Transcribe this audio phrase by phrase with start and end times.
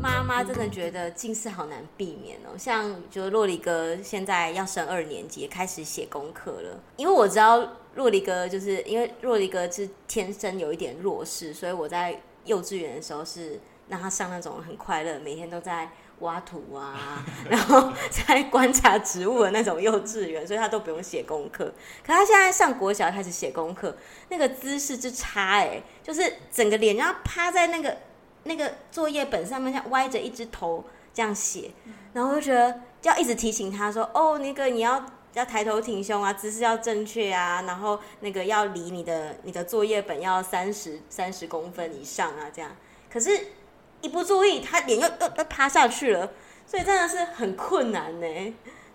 [0.00, 6.80] 妈妈真的觉得近视好难避免哦，像就洛黎哥现在要升二年级，开始写功课了。
[6.96, 15.90] 因为我知道洛黎哥就是因为洛黎哥是天生有一点弱视，所以我在幼稚园的时候是让他上那种很快乐，每天都在
[16.22, 21.66] 挖土啊， 然后在观察植物的那种幼稚园，所以他都不用写功课。
[22.04, 23.94] 可他现在上国小开始写功课，
[24.30, 27.96] 那个姿势之差哎，就是整个脸要趴在那个。
[28.44, 31.70] 那个作业本上面像歪着一只头这样写，
[32.12, 42.68] 然后我就觉得要一直提醒他说：“哦，那个你要要抬头挺胸啊，姿势要正确啊，然后那个要离你的你的作业本要三十三十公分以上啊，这样。
[43.08, 43.30] 可是，
[44.02, 46.28] 一不注意，他脸又又又趴下去了，
[46.66, 48.26] 所以真的是很困难呢。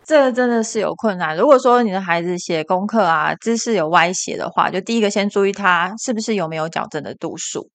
[0.04, 1.36] 这个真的是有困难。
[1.36, 7.70] 如果说你的孩子写功课啊，姿势有歪斜的话，就第一个先注意他是不是有没有矫正的度数。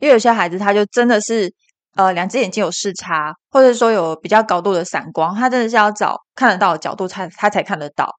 [0.00, 1.52] 因为有些孩子他就真的是，
[1.96, 8.12] 呃，两只眼睛有视差，或者说有比较高度的散光，他真的是要找看得到的角度才他才看得到，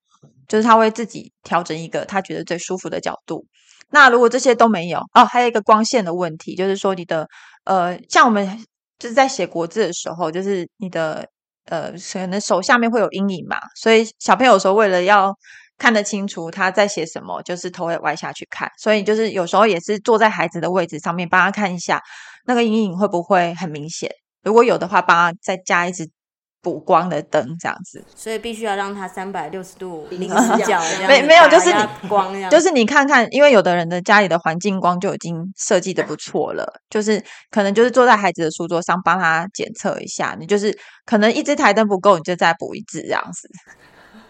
[0.48, 3.46] 就是他会自己调整一个他觉得最舒服的角度。
[3.92, 7.28] 那如果这些都没有，哦，还有一个光线的问题，就是说你的，
[7.70, 8.66] 呃，像我们
[8.98, 11.28] 就是在写国字的时候，就是你的，
[11.66, 15.34] 呃，可能手下面会有阴影嘛，所以小朋友有时候为了要。
[15.82, 22.04] 看得清楚他在写什么，就是头会歪下去看，所以就是有时候也是坐在孩子的位置上面，帮他看一下
[22.46, 24.12] 那个阴影会不会很明显。
[24.44, 26.10] 如果有的话，帮他再加一支
[26.62, 28.04] 补光的灯，这样子。
[28.16, 43.50] 所以必须要让它三百六十度零死角，没没有，就是你光，就是你看看，因为有的人的家里的环境光就已经设计的不错了，就是可能就是坐在孩子的书桌上帮他检测一下，你就是可能一支台灯不够，你就再补一支这样子。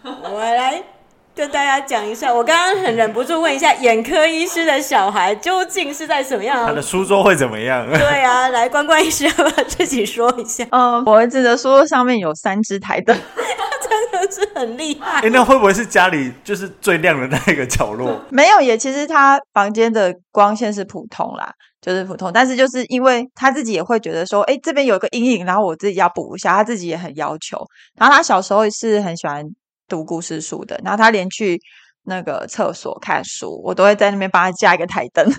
[0.04, 0.99] 我来。
[1.34, 6.66] 跟大家讲一下，我刚刚很忍不住问一下，眼科医师的小孩究竟是在什么样？
[6.66, 7.86] 他的书桌会怎么样？
[7.88, 10.66] 对啊，来，关关医师要不要自己说一下？
[10.70, 13.16] 嗯， 我儿子的书桌上面有三只台灯，
[13.88, 15.20] 真的是很厉害。
[15.20, 18.20] 哎，那会不会是家里就是最亮的那个角落？
[18.30, 21.50] 没有耶，其实他房间的光线是普通啦，
[21.80, 22.30] 就是普通。
[22.32, 27.56] 但是就是因为他自己也会觉得说，哎，这边有个阴影，然后我自己要补一下，他自己也很要求。
[27.96, 29.42] 然后他小时候是很喜欢。
[29.90, 31.60] 读故事书的，然后他连去
[32.04, 35.26] 那个厕所看书，我都会在那边帮他加一个台灯。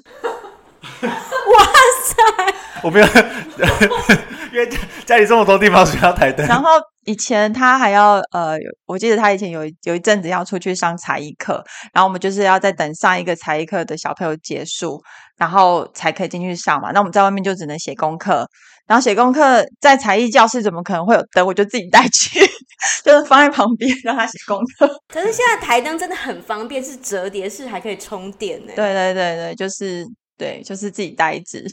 [1.02, 1.66] 哇
[2.04, 2.16] 塞！
[2.84, 3.08] 我没有，
[4.52, 4.68] 因为
[5.06, 6.46] 家里这么多地方需要台灯。
[6.48, 6.70] 然后
[7.06, 8.58] 以前他还要呃，
[8.88, 11.64] 我记得他以前有有一阵子要出去上才艺课，
[11.94, 15.00] 然后我们就是要在等上一个才艺课的小朋友结束，
[15.38, 16.92] 然后才可以进去上嘛。
[16.92, 18.48] 那我们在外面就只能写功课。
[18.88, 21.46] 然后写功课在才艺教室怎么可能会有灯？
[21.46, 22.40] 我就自己带去，
[23.06, 25.02] 就是放在旁边让他写功课。
[25.08, 28.74] 可是现在台灯真的很方便，是折叠式，还可以充电呢。
[28.76, 30.06] 对对对对，就是
[30.38, 31.66] 对，就是自己带一支。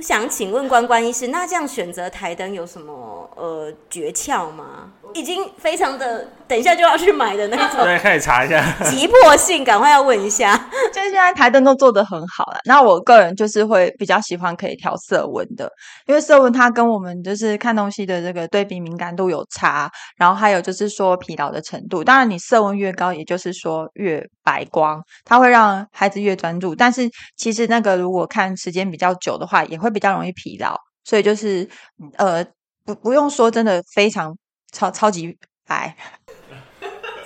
[0.00, 4.90] 我想请问关关医师，那这样选择台灯有什么呃诀窍吗？
[5.12, 7.80] 已经非常的，等一下就要去买的那种。
[7.84, 8.64] 对，可以查一下。
[8.84, 10.56] 急迫性，赶快要问一下。
[10.90, 15.70] 就是现在台灯都做的很好了，那我个人就是会比较喜欢可以调色温的，
[16.06, 22.02] 因为色温它跟我们就是看东西的这个对比敏感度有差，然后还有就是说疲劳的程度。
[22.02, 26.74] 当然，你色温越高，也就是说越白光，它会让孩子越专注。
[26.74, 30.76] 但是其实那个如果看时间比较久的话，也会比较容易疲劳。
[31.04, 31.68] 所以就是
[32.16, 32.44] 呃，
[32.84, 34.36] 不不用说，真的非常。
[34.72, 35.36] 超超级
[35.66, 35.96] 白，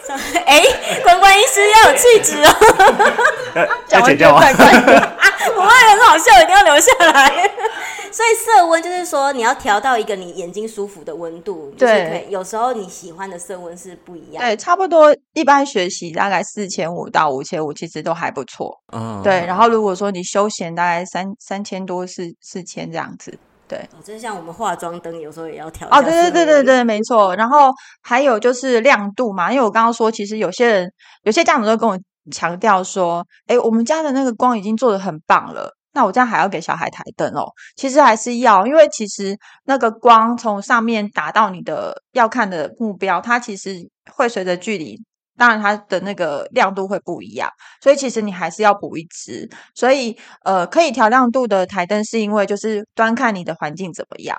[0.46, 0.62] 哎，
[1.02, 4.42] 关关医师要有气质哦， 要剪掉 啊！
[5.56, 7.50] 我爱很好笑，一定要留下来。
[8.10, 12.26] 所以色温就是说，你要调到一个你眼睛舒服的温度，对。
[12.30, 15.14] 有时候你喜欢的色温是不一样，对，差不多。
[15.32, 18.80] 一般学习大概四千五到五千五，其实都还不错。
[18.92, 19.44] 嗯，对。
[19.46, 23.36] 然后如果说你休闲，大概三三千多四四千这样子。
[23.74, 25.88] 对，就像我们化妆灯有时候也要调。
[25.90, 27.34] 哦，对对对对对，没错。
[27.36, 30.92] 然后还有就是亮度嘛，因为我刚刚说，其实有些人
[31.24, 31.98] 有些家长都跟我
[32.30, 37.44] 强调说，哎，我们家的那个光已经做的很棒了，那我这样还要给小孩台灯哦？
[37.76, 43.76] 其实还是要，因为其实那个光从上面打到你的要看的目标，它其实
[44.14, 44.98] 会随着距离。
[45.36, 47.50] 当然，它的那个亮度会不一样，
[47.82, 49.48] 所以其实你还是要补一支。
[49.74, 54.38] 所以，呃，可以调亮度的台灯，是因为就是端看你的环境怎么样，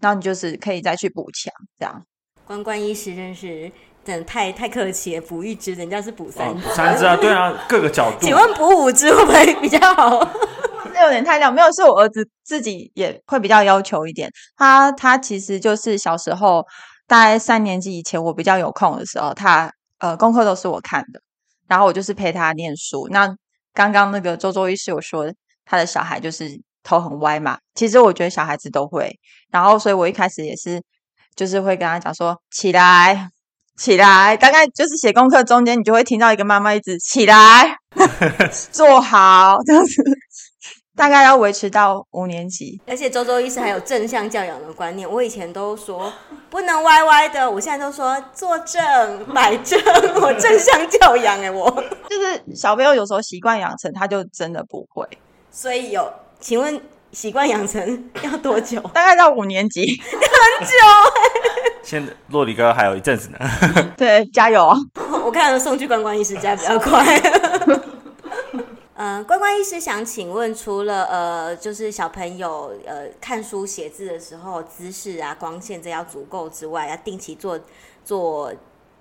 [0.00, 2.04] 然后你就是可以再去补强这样。
[2.44, 3.70] 关关医师真是
[4.04, 8.18] 真的太太客气了，补一支，人家是补三支，补三支啊，对啊，各个角度。
[8.20, 10.24] 请问补五支会不会比较好？
[10.94, 14.30] 这有点太亮，没有，是我儿子自己也会比较要求一点。
[14.56, 16.64] 他他其实就是小时候
[17.08, 19.72] 大概三年级以前，我比较有空的时候，他。
[19.98, 21.20] 呃，功课都是我看的，
[21.68, 23.08] 然后我就是陪他念书。
[23.10, 23.34] 那
[23.72, 25.32] 刚刚那个周周医师有说
[25.64, 29.18] 他的小孩就是头很歪嘛，其实我觉得小孩子都会。
[29.50, 30.82] 然后所以我一开始也是
[31.34, 33.30] 就是会跟他讲说起来。
[33.78, 34.34] 起来！
[34.38, 37.76] 大概就是写功课中间，你就会听到一个妈妈一直起来，
[38.72, 40.02] 坐好这样子，
[40.94, 42.80] 大概要维持到五年级。
[42.86, 46.12] 而且周周医师还有正向教养的观念，我以前都说
[46.50, 49.78] 不能歪歪的，我现在都说坐正摆正，
[50.20, 51.70] 我正向教养哎，我
[52.08, 55.06] 就是小朋友有时候习惯养成，他就真的不会。
[55.50, 56.80] 所以有，请问
[57.12, 58.80] 习惯养成要多久？
[58.94, 61.72] 大概到五年级，很久哎。
[61.82, 63.38] 现在洛里哥还有一阵子呢，
[63.96, 64.74] 对，加油！
[65.24, 67.04] 我看送去关关医师家比较快。
[68.98, 77.60] 嗯、乖乖医师想请问，除了呃，就是小朋友呃看书写字的时候姿势啊、光线这要足够之外，要定期做
[78.02, 78.50] 做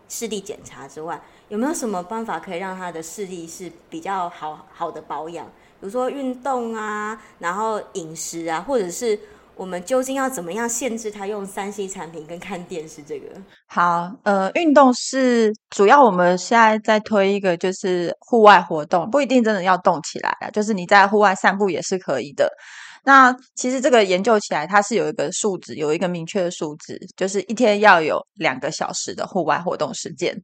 [0.09, 5.45] 视力检查之外，有没有什么办法可以让他的视力是比较好好的保养？
[5.79, 9.17] 比如说运动啊，然后饮食啊，或者是。
[9.55, 13.01] 我们究竟要怎么样限制他用三 C 产品跟看电视？
[13.01, 13.27] 这个
[13.67, 16.03] 好，呃，运动是主要。
[16.03, 22.51] 我们现在在推一个，就是户外活动，不一定真的要动起来啊，就是你在户外散步也是可以的。
[23.03, 30.35] 那其实这个研究起来，它是有一个数值，有一个明确的数值，就是一天要有两个小时的户外活动时间。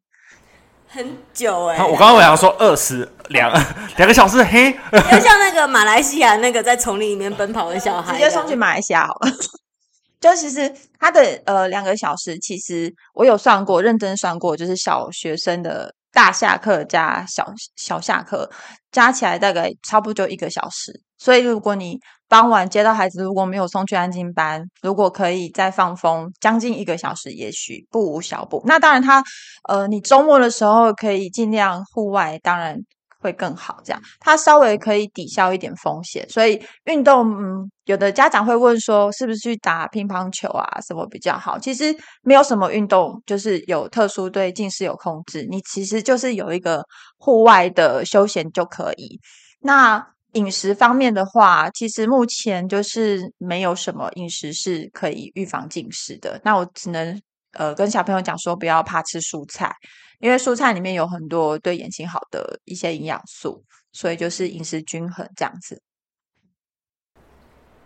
[0.94, 3.50] 很久哎、欸，我刚刚我想说二十两
[3.96, 9.32] 两个小时，嘿，就像那个马来西亚那个在丛林里面奔跑的小孩，直接送去马来西亚好了。
[10.20, 17.48] 就其实他的呃两个小时，其实我有算过，认真算过，就是小学生的大下课加小
[17.78, 18.52] 小下课
[18.92, 20.92] 加起来大概差不多就一个小时。
[21.24, 28.64] 所以如果你傍晚接到孩子，如果没有送去安静班，如果可以再放风将近一个小时，也许不无小补。
[28.66, 29.28] 那当然他，他
[29.70, 32.76] 呃，你周末的时候可以尽量户外，当然
[33.20, 33.78] 会更好。
[33.84, 36.28] 这样他稍微可以抵消一点风险。
[36.28, 41.60] 所以运动，嗯，有的家长会问说，是不是去打乒乓球啊，什么比较好？
[41.60, 46.84] 其实没有什么运动就是有特殊对近视有控制，你其实就是有一个
[47.20, 49.20] 户外的休闲就可以。
[49.60, 50.08] 那。
[50.34, 56.40] 饮食方面的话，其实目前就是没有什么饮食是可以预防近视的。
[56.44, 57.22] 那我只能
[57.54, 59.76] 呃跟小朋友讲说，不要怕吃蔬菜，
[60.20, 65.82] 因为蔬菜里面有很多对眼睛好的一些营养素，所以就是饮食均衡这样子。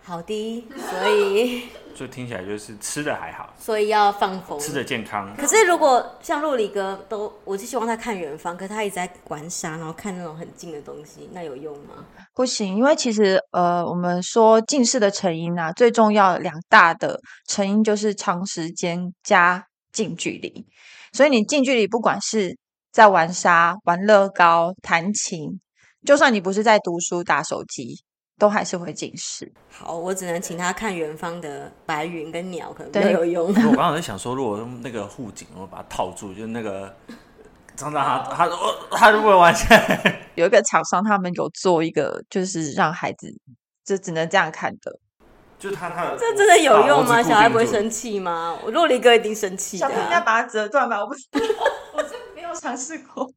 [0.04, 1.64] 好的，所以
[1.96, 5.34] 就听起来就是吃的还好，所以要放风，吃的健康。
[5.38, 12.06] 可是如果像酪梨哥都，我就希望他看远方，可是他一直在玩沙，然后看那种很近的东西，那有用吗？
[12.34, 20.66] 不行，因为其实呃，我们说近视的成因啊，最重要两大的成因就是长时间加近距离。
[21.14, 22.58] 所以你近距离不管是
[22.92, 25.62] 在玩沙、玩乐高、弹琴，
[26.06, 28.04] 就算你不是在读书、打手机。
[28.38, 29.52] 都还是会近视。
[29.70, 33.48] 好，我只能请他看远方的白云跟鸟，可能比较有用。
[33.48, 36.94] 我 刚刚在想说，如果用那个护颈，我把它套住，就是那个
[37.76, 39.80] 常常他他他，他如果完全
[40.36, 43.28] 有一个厂商，他们有做一个，就是让孩子
[43.86, 45.00] 就只能这样看的，
[45.58, 47.24] 就他他这真的有用吗？
[47.24, 48.58] 小孩不会生气吗？
[48.64, 51.00] 我酪梨哥一定生气，小朋友应该把它折断吧？
[51.00, 51.28] 我不是，
[51.94, 53.30] 我真没有尝试过。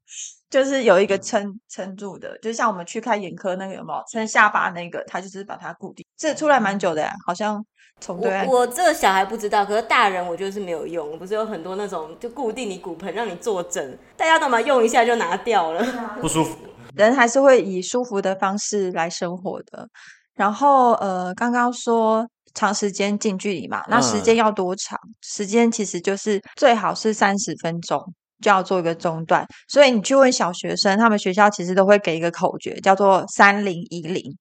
[0.51, 6.05] 就是有一个撑撑住的，就像我们去看眼科那个有没有撑下巴那个，他就是把它固定。
[6.17, 7.65] 这出来蛮久的呀，好像
[8.01, 8.47] 从对。
[8.47, 11.19] 我我这个小孩不知道，可是大人我觉得是没有用。
[11.19, 15.85] 不是有很多那种就固定你骨盆让你坐正，大家干嘛用一下就拿掉了，
[16.21, 16.57] 不舒服。
[16.97, 19.89] 人还是会以舒服的方式来生活的。
[20.35, 24.99] 然后呃，刚刚说长时间近距离嘛，那时间要多长？
[25.07, 28.01] 嗯、时间其实就是最好是三十分钟。
[28.41, 34.37] 就要做一个中断，所以你去问小学生，他们学校其实都会给一个口诀，叫做“三零一零”，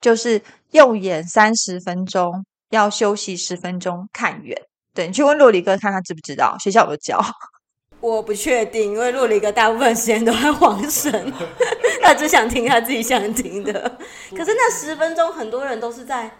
[0.00, 0.40] 就是
[0.72, 4.56] 用眼三十分钟，要休息十分钟，看远。
[4.94, 6.56] 对，你去问洛里哥，看他知不知道？
[6.58, 7.20] 学校有教。
[8.00, 11.32] 我不确定，因为洛里哥大部分时间都在晃神，
[12.02, 13.72] 他只想听他自己想听的。
[14.36, 16.30] 可是那十分钟，很多人都是在。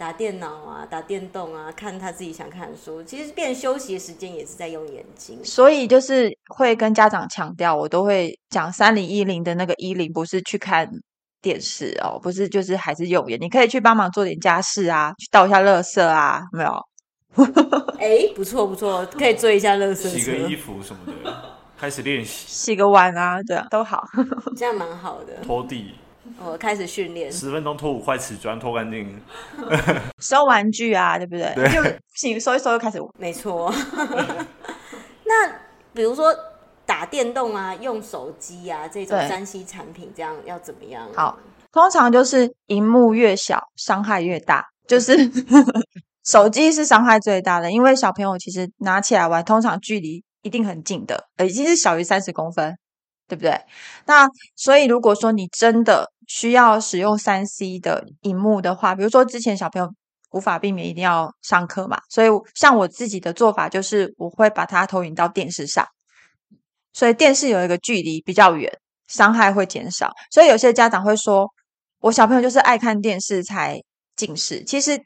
[0.00, 3.02] 打电脑啊，打电动啊，看他自己想看的书。
[3.02, 10.88] 其实变休息的时间也是在用眼睛，所以就是会跟家长强调，我都会讲三零一零的那个一零，不是去看
[11.42, 13.38] 电视哦，不是就是还是用眼。
[13.38, 16.80] 你可以去帮忙做点家事啊，去倒一下垃圾啊，没有？
[18.00, 21.30] 哎，不错不错，可以做一下垃圾，洗个衣服什么的，
[21.76, 24.02] 开始练习，洗个碗啊，对啊，都好，
[24.56, 25.90] 这样蛮好的，拖地。
[26.44, 29.20] 我开始训练，十分钟拖五块瓷砖，拖干净。
[30.18, 31.54] 收玩具啊，对不对？
[31.72, 32.98] 就不行，收一收又开始。
[33.18, 33.72] 没错。
[35.24, 35.48] 那
[35.92, 36.34] 比如说
[36.86, 41.06] 打电动啊、用手机啊这种三 C 产品，这样要怎么样？
[41.14, 41.38] 好，
[41.70, 44.64] 通常就是荧幕越小，伤害越大。
[44.88, 45.16] 就是
[46.26, 52.76] 手机是伤害最大的，因为小朋友其实拿起来玩，通常距离一定很近的，呃，已经是小于三十公分，
[53.28, 53.60] 对不对？
[54.06, 59.92] 那所以如果说你真的需要使用三 C 的荧幕的话，比如说之前小朋友。
[60.32, 65.84] 无法避免一定要上课嘛，所以像我自己的做法就是，我会把它投影到电视上，
[66.92, 68.72] 所以电视有一个距离比较远，
[69.08, 70.12] 伤害会减少。
[70.30, 71.48] 所以有些家长会说，
[71.98, 73.82] 我小朋友就是爱看电视才
[74.14, 74.62] 近视。
[74.62, 75.04] 其实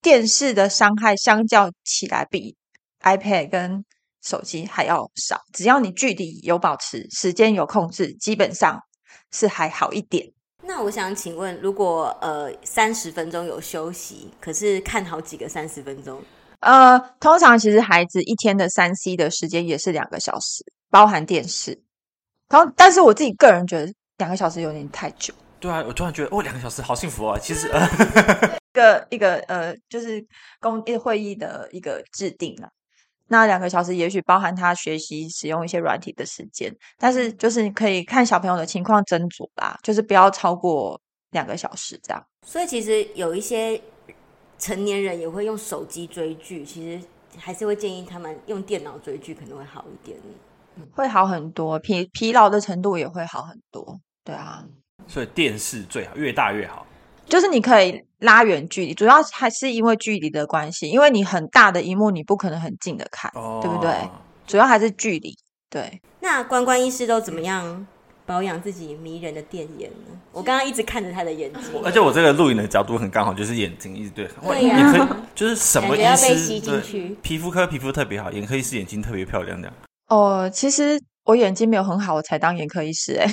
[0.00, 2.56] 电视的伤害相较起来比
[3.02, 3.84] iPad 跟
[4.22, 8.80] 手机还要少，只要你距离有保持，时间有控制，基本上
[9.30, 10.32] 是还好一点。
[10.64, 16.22] 那我想请问，如果呃三十分钟有休息，可是看好几个三十分钟？
[16.60, 21.82] 呃，通常其实孩子一天的三 C 的时间也是两个小时，包含电视。
[22.48, 25.34] 然后，但是我自己个人觉得两个小时有点太久。
[25.58, 27.38] 对啊，我突然觉得哦，两个小时好幸福啊！
[27.38, 27.68] 其实，
[28.72, 30.24] 一个一个呃，就是
[30.60, 32.68] 公益会议的一个制定了。
[33.32, 42.22] 那两个小时也许包含他学习使用一些软体的时间，但是就是你可以看小朋友的情况斟酌啦，就是不要超过两个小时这样。
[42.46, 43.80] 所以其实有一些
[44.58, 47.06] 成年人也会用手机追剧，其实
[47.38, 50.18] 还是会建议他们用电脑追剧可能会好一点，
[50.92, 53.98] 会好很多，疲疲劳的程度也会好很多。
[54.22, 54.62] 对啊，
[55.08, 56.86] 所以电视最好越大越好。
[57.28, 63.90] 就是你可以拉远距离，主要还是因为距离的关系，因为你很大的一幕，你不可能很近的看，哦、对不对？
[64.46, 65.34] 主要还是距离。
[65.70, 66.00] 对。
[66.20, 67.86] 那关关医师都怎么样
[68.26, 70.18] 保养自己迷人的电眼呢？
[70.30, 74.28] 我刚刚一直看着他的眼睛，而且我这个录影的角度很刚好，就是眼睛一直对。
[74.42, 74.92] 对呀、啊。
[74.92, 77.16] 可以，就是什么医师要被吸进去？
[77.22, 79.74] 皮肤科皮肤特别好，眼科医师眼睛特别漂亮这样。
[80.08, 83.32] 哦，其实我眼睛没有很好，我才当眼科医师哎。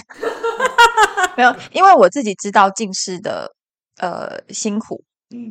[1.35, 3.51] 没有，因为我自己知道近视的。
[3.99, 5.03] 呃，辛苦，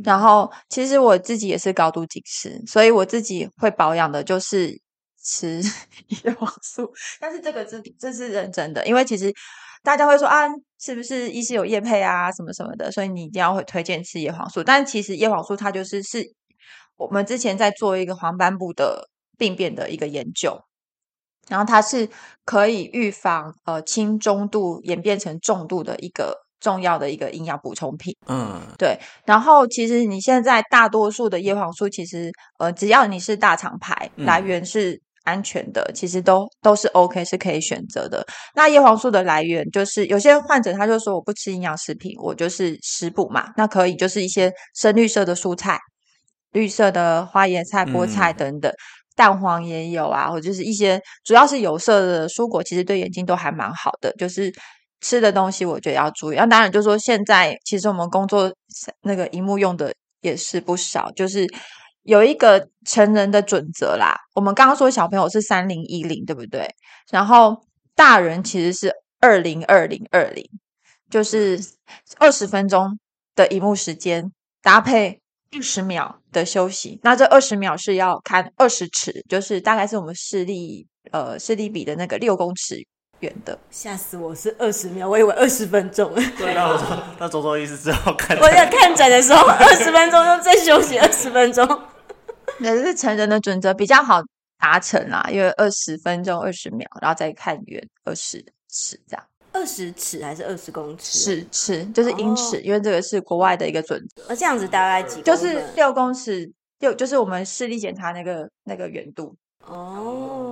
[0.03, 4.81] 然后其实我自己也是高度近视，所以我自己会保养的就是
[5.23, 5.63] 吃
[6.25, 6.91] 叶黄素。
[7.21, 9.31] 但是这个是这是认真的，因为其实
[9.83, 10.49] 大家会说啊，
[10.81, 14.65] 是不是医师有叶配啊，什么什么的，所以你一定要会推荐吃叶黄素。
[14.65, 16.25] 但其实叶黄素它就是是
[16.97, 20.59] 我们之前在做一个黄斑部的病变的一个研究，
[21.49, 22.09] 然后它是
[22.45, 26.48] 可以预防呃轻中度演变成重度的一个。
[26.61, 28.99] 重要的一个营养补充品，嗯，对。
[29.25, 38.27] 然后其实你现在大多数的叶黄素，其实呃，只要你是大厂牌，来源是安全的，嗯、其实都都是 OK，是可以选择的。
[38.55, 43.53] 那叶黄素的来源，就是有些患者他就说我不吃营养食品，我就是食补嘛。
[43.57, 45.79] 那可以就是一些深绿色的蔬菜，
[46.51, 48.75] 绿色的花椰菜、菠菜等等，嗯、
[49.15, 54.53] 蛋黄也有啊，或者就是一些主要是有色的蔬果，其实对眼睛都还蛮好的，就是。
[55.01, 58.53] 吃的东西我觉得要注意，那当然就是说现在其实我们工作
[59.03, 61.47] 那个荧幕用的也是不少，就是
[62.03, 64.17] 有一个成人的准则啦。
[64.35, 66.69] 我们刚刚说小朋友是三零一零，对不对？
[67.11, 67.57] 然后
[67.95, 70.45] 大人其实是二零二零二零，
[71.09, 71.61] 就是
[72.19, 72.99] 二十分钟
[73.37, 75.21] 的荧幕时间搭配
[75.53, 76.99] 二十秒的休息。
[77.03, 82.85] 那这二十秒是要看二十尺，就是大概是我们视力呃视力比的那个六公尺。
[83.21, 84.35] 远的，吓死我！
[84.35, 86.13] 是二十秒，我以为二十分钟。
[86.37, 86.87] 对，那我说，
[87.19, 91.67] 那周周医师之后看，我在看诊的时候，二十分钟就再休息二十分钟。
[92.59, 94.21] 那是成人的准则，比较好
[94.59, 99.25] 达成啦，因为二十分钟二十秒，然后再看远二十尺这样。
[99.53, 101.19] 二十尺还是二十公尺？
[101.19, 104.23] 尺尺就是英尺，哦、因为这个是国外的一个准则。
[104.29, 105.21] 那这样子大概几？
[105.23, 106.49] 就是六公尺，
[106.81, 109.35] 六就是我们视力检查那个那个远度。
[109.67, 110.48] 哦，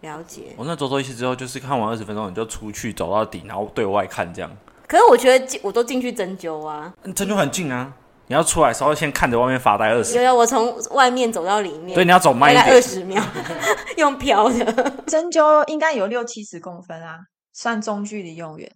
[0.00, 0.54] 了解。
[0.56, 4.50] 我那走走一次之后，就是看完二十分钟，你就出去走到底，然后对外看这样。
[4.86, 7.92] 可是我觉得我都进去针灸啊，针灸很近啊，
[8.26, 10.16] 你要出来稍微先看着外面发呆二十。
[10.16, 13.22] 有有，我从外面走到里面，对，你要走慢一点，二十秒，
[13.98, 14.90] 用飘的。
[15.06, 17.18] 针灸应该有六七十公分啊，
[17.52, 18.72] 算中距离用远。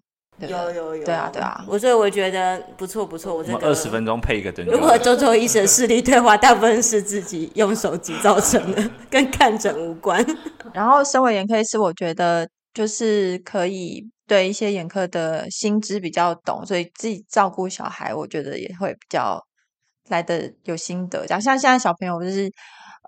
[0.48, 4.64] 有有有，对啊对啊，我所以我觉得不错不错，我这个二十分钟配一个灯。
[4.66, 10.24] 如果周周医生视力退化，大部分是自己用手机造成的， 跟看诊无关。
[10.72, 19.40] 然后，身为眼科医师，我觉得就是可以对一些眼科的心知比较懂，所以自己照顾小孩，我觉得也会比较
[20.08, 21.26] 来的有心得。
[21.26, 22.50] 这样像现在小朋友就是。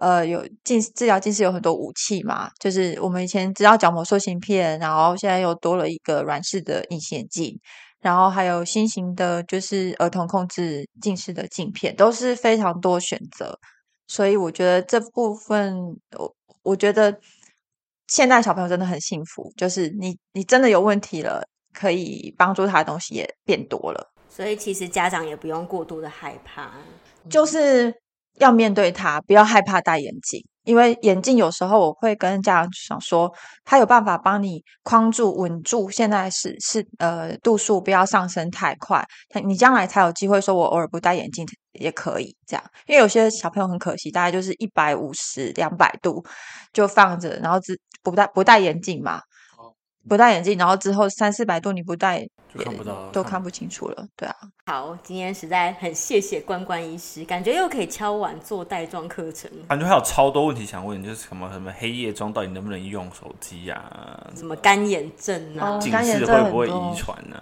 [0.01, 7.59] 呃，有近治疗近视有很多武器嘛，就是我们以前知道角膜塑形片，然后现在又多了一个软式的隐形眼镜，
[8.01, 13.57] 然后还有新型的，就是儿童控制近视的镜片，都是非常多选择。
[14.09, 15.75] 所以我觉得这部分，
[16.19, 17.17] 我我觉得
[18.09, 24.11] 现在小朋友真的很幸福，就是你你真的有问题了，可以帮助他的东西也变多了。
[24.29, 26.73] 所以其实家长也不用过度的害怕，
[27.31, 27.95] 就是
[28.39, 30.45] 要面对他，不要害怕戴眼镜。
[30.65, 33.31] 因为眼镜有时候我会跟家长说，
[33.67, 35.91] 他有办法帮你框住、稳住。
[35.91, 39.07] 现在是是呃度数不要上升太快，
[39.45, 42.65] 你将来才有机会说，我偶尔不戴眼镜也可以这样。
[42.87, 46.25] 因为有些小朋友很可惜，大概就是一百五十、两百度
[46.73, 49.21] 就放着，然后只不戴不戴眼镜嘛。
[50.09, 52.21] 不戴眼镜，然后之后三四百度你不戴，
[52.55, 54.07] 就看不到，都看不清楚了。
[54.17, 59.51] 对啊，好，今天实在很谢谢关关医师，感觉又可以敲碗做带状课程。
[59.69, 64.31] 感觉还有超多问题想问，就是什么什么黑夜中到底能不能用手机呀、啊？
[64.37, 65.79] 什么干眼症啊？
[65.79, 67.37] 近视会不会遗传呢？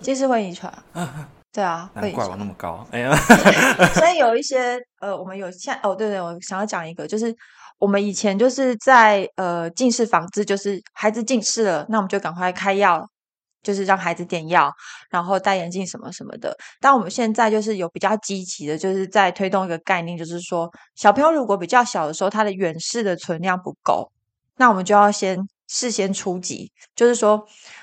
[0.00, 0.72] 近视会遗传，
[1.52, 2.86] 对啊，难怪我那么高。
[2.92, 3.14] 哎呀，
[3.94, 7.34] 所以有一些呃，我们有像哦，对对，我想要讲一个，就是。
[7.80, 13.08] 我们以前就是在呃近视防治，就是孩子近视了，那我们就赶快开药，
[13.62, 14.70] 就是让孩子点药，
[15.10, 16.54] 然后戴眼镜什么什么的。
[16.78, 24.12] 但我们现在就是有比较积极的，就是在推动一个概念，就是说小朋友如果比较小的时候，他的远视的存量不够，
[24.58, 27.42] 那我们就要先事先初级，就是说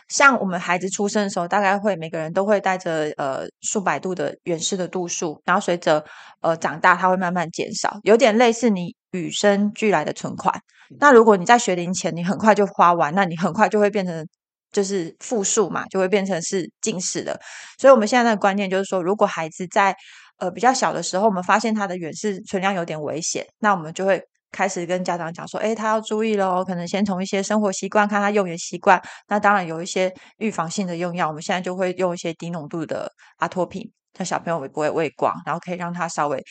[0.09, 6.05] 像我们孩子出生的时候，大概会每个人都会带着呃数百度的远视的度数，然后随着
[6.41, 8.95] 呃长大，它会慢慢减少，有点类似你。
[9.11, 10.53] 与生俱来的存款，
[10.99, 14.27] 那如果你在学龄前你很快就花完，那你很快就会变成
[14.71, 17.39] 就是负数嘛，就会变成是近视的。
[17.79, 19.95] 所以我们现在的观念就是说，如果孩子在
[20.37, 24.21] 呃比较小的时候，我们发现他的远视存量有点危险，那我们就会
[24.51, 29.01] 开始跟家长讲说，诶，他要注意喽，可能先从一些生活习惯看他用眼习惯。
[29.29, 36.43] 那当然有一些预防性的用药，我们现在就会用一些低浓度的阿托品，让小朋友也不会畏光，然后可以让他稍微。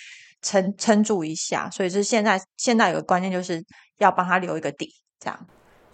[0.47, 3.61] 撑撑住一下，所以是现在现在有个关键，就是
[3.99, 4.89] 要帮他留一个底，
[5.19, 5.47] 这样。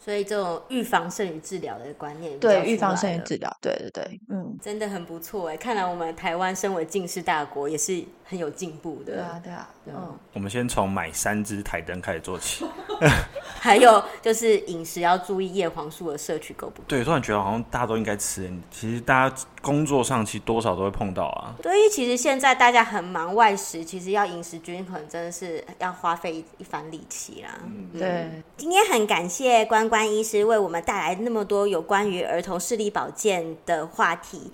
[0.03, 5.57] 所以这种预防胜于治疗的观念，对，预防胜于治疗，对对对，嗯，真的很不错哎。
[5.57, 9.13] 看来我们台湾身为近视大国，也是很有进步的。
[9.13, 10.19] 对啊，对啊，嗯。
[10.33, 12.67] 我们先从买三支台灯开始做起。
[13.61, 16.89] 还有就是饮食要注意叶黄素的摄取够不够？
[16.89, 18.53] 对，突然觉得好像大家都应该吃。
[18.73, 21.55] 其实大家工作上其实多少都会碰到啊。
[21.63, 27.51] 对，因为其实现在大家很忙外食，其实要饮食均衡真的是要花费一番力气啦。
[27.65, 28.43] 嗯，对。
[28.57, 34.51] 今天很感谢关关医师为我们带来那么多有关于儿童视力保健的话题。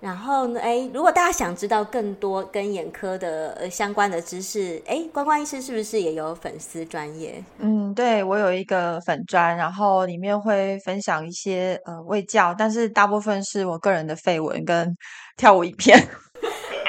[0.00, 7.44] 然后呢，哎，如果大家想知道更多跟眼科的呃相关的知识，哎，关关医师是不是也有粉丝专业？
[7.58, 14.96] 嗯，对，我有一个粉专，然后里面会分享一些呃卫教，但是大部分是我个人的废文跟
[15.36, 16.02] 跳舞影片。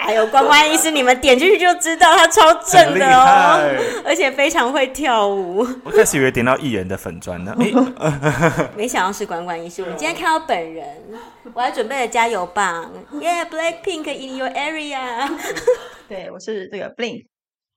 [0.10, 3.62] 还有关关医师，你们点进去就知道他超正的哦，
[4.04, 5.60] 而且非常会跳舞。
[5.84, 7.56] 我开始以为点到艺人的粉砖呢，
[8.76, 9.84] 没想到是关关医师。
[9.84, 10.84] 我们今天看到本人，
[11.54, 15.30] 我还准备了加油棒，Yeah，Blackpink in your area。
[16.10, 17.28] 对，我是这个 Blink。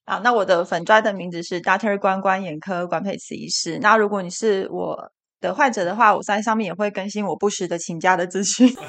[0.07, 3.79] 好，那我的粉砖的名字是 Doctor 关关眼科关佩慈医师。
[3.83, 4.97] 那如果你是我
[5.43, 8.75] 的患者的话，我在上面也会更新我不时的请假的资讯。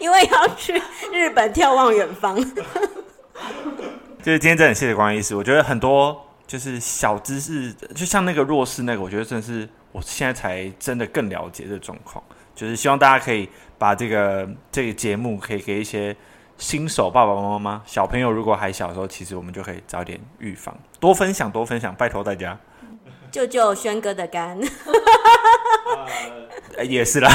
[0.00, 0.82] 因为要去
[1.12, 2.34] 日本眺望远方，
[4.22, 5.36] 就是今天真的很谢谢光医师。
[5.36, 12.22] 我觉得很多就是小知识，就像那个弱势那个，我觉得真的是我现在才真的更了解这状况。
[12.54, 16.14] 就是希望大家可以把这个这个节目可以给一些
[16.58, 22.58] 新手爸爸妈妈、小朋友，如果还小的时候，其实我们就可以早点预防，多分享多分享，拜托大家。
[23.30, 24.58] 救救轩哥的肝，
[26.76, 27.30] 呃，也是啦。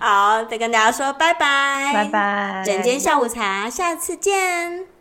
[0.00, 4.97] 好，再跟大家说拜拜，拜拜，整间下午茶，下次见。